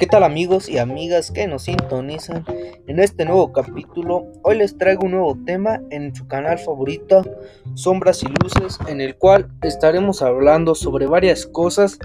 [0.00, 2.46] ¿Qué tal amigos y amigas que nos sintonizan
[2.86, 4.32] en este nuevo capítulo?
[4.42, 7.22] Hoy les traigo un nuevo tema en su canal favorito,
[7.74, 11.98] Sombras y Luces, en el cual estaremos hablando sobre varias cosas.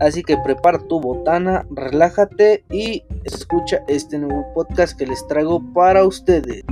[0.00, 6.06] Así que prepara tu botana, relájate y escucha este nuevo podcast que les traigo para
[6.06, 6.64] ustedes.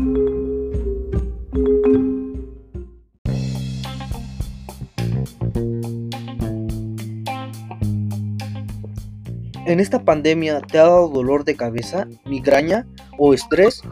[9.70, 12.88] En esta pandemia te ha dado dolor de cabeza, migraña
[13.18, 13.82] o estrés,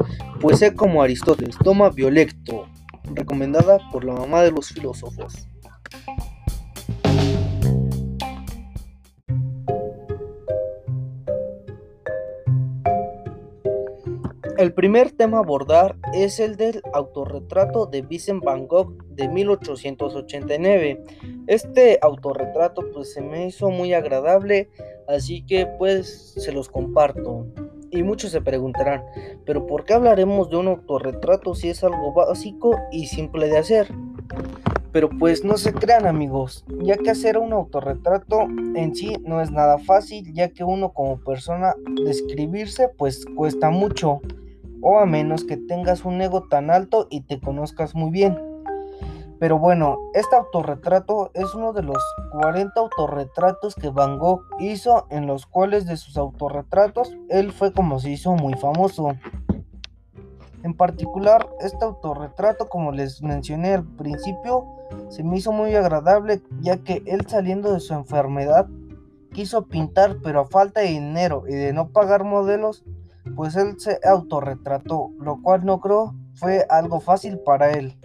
[0.40, 2.66] pues sé como Aristóteles, toma Violecto,
[3.14, 5.46] recomendada por la mamá de los filósofos.
[14.58, 21.04] El primer tema a abordar es el del autorretrato de Vincent Van Gogh de 1889.
[21.46, 24.68] Este autorretrato pues se me hizo muy agradable,
[25.06, 27.46] así que pues se los comparto.
[27.92, 29.04] Y muchos se preguntarán,
[29.46, 33.86] pero ¿por qué hablaremos de un autorretrato si es algo básico y simple de hacer?
[34.90, 38.40] Pero pues no se crean amigos, ya que hacer un autorretrato
[38.74, 44.20] en sí no es nada fácil, ya que uno como persona describirse pues cuesta mucho
[44.80, 48.38] o a menos que tengas un ego tan alto y te conozcas muy bien.
[49.38, 55.26] Pero bueno, este autorretrato es uno de los 40 autorretratos que Van Gogh hizo, en
[55.26, 59.14] los cuales de sus autorretratos él fue como se hizo muy famoso.
[60.64, 64.66] En particular, este autorretrato, como les mencioné al principio,
[65.08, 68.66] se me hizo muy agradable, ya que él saliendo de su enfermedad
[69.32, 72.84] quiso pintar, pero a falta de dinero y de no pagar modelos,
[73.38, 77.96] pues él se autorretrató, lo cual no creo fue algo fácil para él,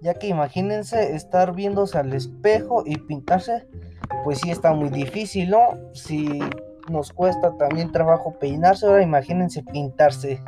[0.00, 3.66] ya que imagínense estar viéndose al espejo y pintarse,
[4.22, 5.70] pues sí está muy difícil, ¿no?
[5.92, 6.38] Si
[6.88, 10.40] nos cuesta también trabajo peinarse, ahora imagínense pintarse.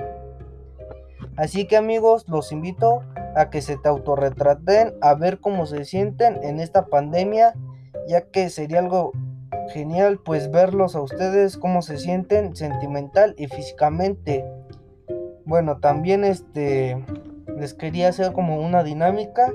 [1.37, 3.03] Así que amigos, los invito
[3.35, 7.55] a que se te autorretraten, a ver cómo se sienten en esta pandemia,
[8.07, 9.11] ya que sería algo
[9.73, 14.45] genial pues verlos a ustedes cómo se sienten sentimental y físicamente.
[15.45, 17.05] Bueno, también este
[17.59, 19.53] les quería hacer como una dinámica,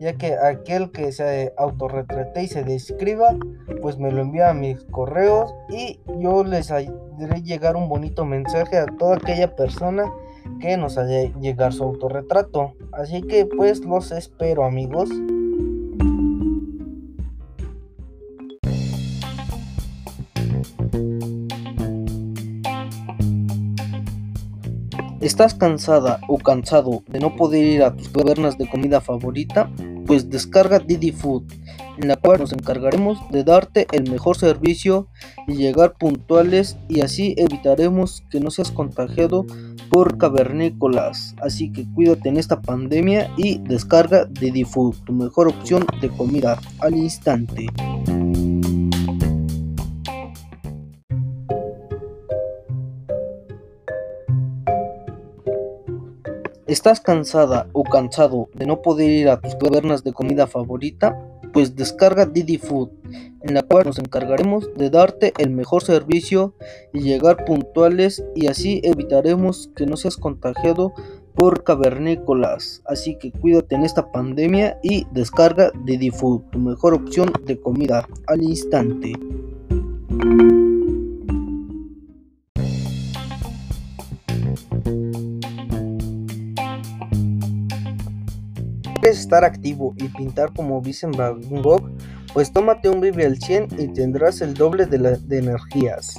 [0.00, 3.36] ya que aquel que se autorretrate y se describa,
[3.80, 6.90] pues me lo envía a mis correos y yo les haré
[7.42, 10.04] llegar un bonito mensaje a toda aquella persona
[10.60, 12.74] que nos haya llegar su autorretrato.
[12.92, 15.08] Así que pues los espero amigos.
[25.20, 29.68] ¿Estás cansada o cansado de no poder ir a tus cavernas de comida favorita?
[30.06, 31.42] Pues descarga Didi Food,
[31.98, 35.08] en la cual nos encargaremos de darte el mejor servicio
[35.48, 39.44] y llegar puntuales y así evitaremos que no seas contagiado
[39.90, 41.34] por cavernícolas.
[41.42, 46.60] Así que cuídate en esta pandemia y descarga Didi Food, tu mejor opción de comida
[46.78, 47.66] al instante.
[56.78, 61.18] ¿Estás cansada o cansado de no poder ir a tus cavernas de comida favorita?
[61.52, 62.90] Pues descarga Didi Food,
[63.42, 66.54] en la cual nos encargaremos de darte el mejor servicio
[66.92, 70.92] y llegar puntuales y así evitaremos que no seas contagiado
[71.34, 72.80] por cavernícolas.
[72.86, 78.06] Así que cuídate en esta pandemia y descarga Didi Food, tu mejor opción de comida
[78.28, 79.14] al instante.
[89.08, 91.90] ¿Quieres estar activo y pintar como Vincent Van Gogh?
[92.34, 96.14] Pues tómate un Vive al 100 y tendrás el doble de, de energías.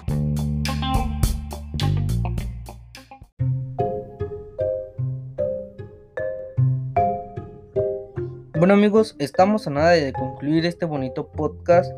[8.57, 11.92] Bueno amigos, estamos a nada de concluir este bonito podcast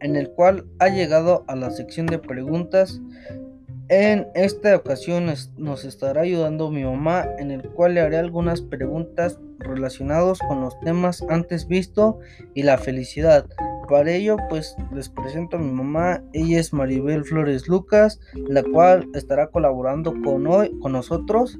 [0.00, 3.00] en el cual ha llegado a la sección de preguntas
[3.88, 5.26] en esta ocasión
[5.58, 10.78] nos estará ayudando mi mamá en el cual le haré algunas preguntas relacionadas con los
[10.80, 12.18] temas antes visto
[12.54, 13.46] y la felicidad.
[13.88, 19.06] Para ello pues les presento a mi mamá, ella es Maribel Flores Lucas, la cual
[19.14, 21.58] estará colaborando con hoy con nosotros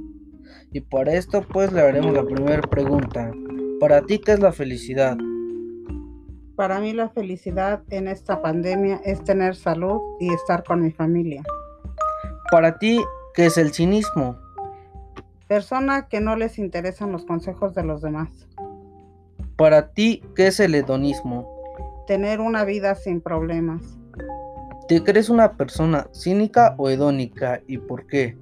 [0.72, 3.32] y para esto pues le haremos la primera pregunta.
[3.80, 5.18] Para ti qué es la felicidad?
[6.56, 11.42] Para mí la felicidad en esta pandemia es tener salud y estar con mi familia.
[12.54, 13.00] Para ti,
[13.34, 14.38] ¿qué es el cinismo?
[15.48, 18.28] Persona que no les interesan los consejos de los demás.
[19.56, 21.52] Para ti, ¿qué es el hedonismo?
[22.06, 23.82] Tener una vida sin problemas.
[24.86, 28.38] ¿Te crees una persona cínica o hedónica y por qué?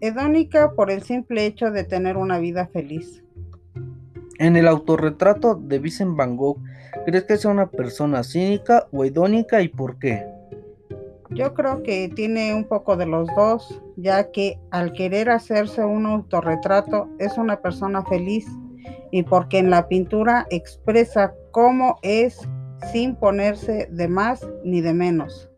[0.00, 3.22] Hedónica por el simple hecho de tener una vida feliz.
[4.40, 6.58] En el autorretrato de Vincent Van Gogh,
[7.06, 10.37] ¿crees que sea una persona cínica o hedónica y por qué?
[11.38, 16.04] Yo creo que tiene un poco de los dos, ya que al querer hacerse un
[16.04, 18.44] autorretrato es una persona feliz
[19.12, 22.40] y porque en la pintura expresa cómo es
[22.90, 25.48] sin ponerse de más ni de menos.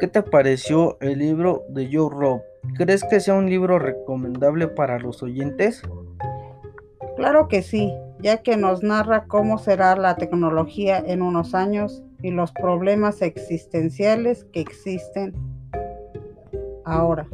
[0.00, 2.42] ¿Qué te pareció el libro de Joe Rob?
[2.76, 5.82] ¿Crees que sea un libro recomendable para los oyentes?
[7.14, 12.30] Claro que sí, ya que nos narra cómo será la tecnología en unos años y
[12.30, 15.34] los problemas existenciales que existen
[16.84, 17.26] ahora.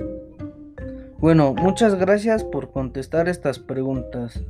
[1.19, 4.43] Bueno, muchas gracias por contestar estas preguntas.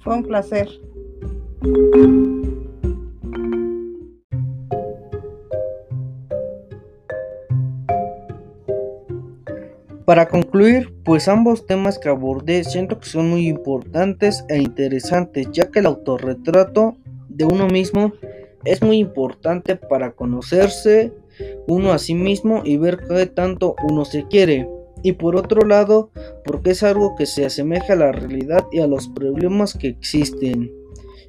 [0.00, 0.68] Fue un placer.
[10.10, 15.70] Para concluir, pues ambos temas que abordé siento que son muy importantes e interesantes, ya
[15.70, 16.96] que el autorretrato
[17.28, 18.12] de uno mismo
[18.64, 21.12] es muy importante para conocerse
[21.68, 24.68] uno a sí mismo y ver qué tanto uno se quiere.
[25.04, 26.10] Y por otro lado,
[26.44, 30.72] porque es algo que se asemeja a la realidad y a los problemas que existen.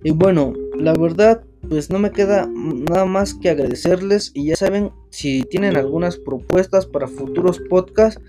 [0.04, 4.90] Y bueno, la verdad, pues no me queda nada más que agradecerles y ya saben,
[5.12, 8.20] si tienen algunas propuestas para futuros podcasts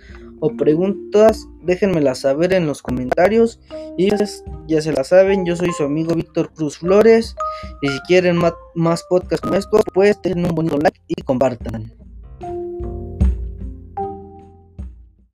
[0.45, 3.61] o preguntas, déjenmelas saber en los comentarios.
[3.97, 4.11] Y
[4.67, 7.37] ya se la saben, yo soy su amigo Víctor Cruz Flores.
[7.81, 8.39] Y si quieren
[8.75, 11.93] más, podcasts como estos, pues den un bonito like y compartan.